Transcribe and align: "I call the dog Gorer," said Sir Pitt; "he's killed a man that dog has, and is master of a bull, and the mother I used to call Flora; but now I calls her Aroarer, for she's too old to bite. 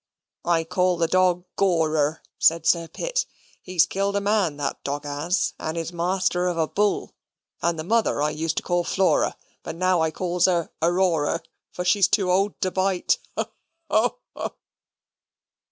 "I 0.45 0.63
call 0.63 0.97
the 0.97 1.05
dog 1.07 1.45
Gorer," 1.57 2.23
said 2.39 2.65
Sir 2.65 2.87
Pitt; 2.87 3.27
"he's 3.61 3.85
killed 3.85 4.15
a 4.15 4.19
man 4.19 4.57
that 4.57 4.83
dog 4.83 5.03
has, 5.05 5.53
and 5.59 5.77
is 5.77 5.93
master 5.93 6.47
of 6.47 6.57
a 6.57 6.67
bull, 6.67 7.13
and 7.61 7.77
the 7.77 7.83
mother 7.83 8.19
I 8.19 8.31
used 8.31 8.57
to 8.57 8.63
call 8.63 8.83
Flora; 8.83 9.37
but 9.61 9.75
now 9.75 10.01
I 10.01 10.09
calls 10.09 10.47
her 10.47 10.71
Aroarer, 10.81 11.43
for 11.71 11.85
she's 11.85 12.07
too 12.07 12.31
old 12.31 12.59
to 12.61 12.71
bite. 12.71 13.19